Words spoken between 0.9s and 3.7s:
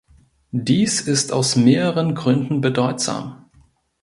ist aus mehreren Gründen bedeutsam.